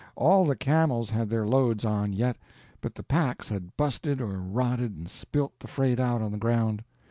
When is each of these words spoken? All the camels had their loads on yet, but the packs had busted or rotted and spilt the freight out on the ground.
All 0.15 0.45
the 0.45 0.55
camels 0.55 1.11
had 1.11 1.29
their 1.29 1.45
loads 1.45 1.85
on 1.85 2.11
yet, 2.11 2.35
but 2.81 2.95
the 2.95 3.03
packs 3.03 3.49
had 3.49 3.77
busted 3.77 4.19
or 4.19 4.39
rotted 4.39 4.97
and 4.97 5.07
spilt 5.07 5.59
the 5.59 5.67
freight 5.67 5.99
out 5.99 6.23
on 6.23 6.31
the 6.31 6.39
ground. 6.39 6.83